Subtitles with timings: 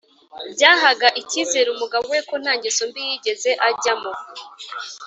[0.53, 4.11] byahaga icyizere umugabo we ko nta ngeso mbi yigeze ajyamo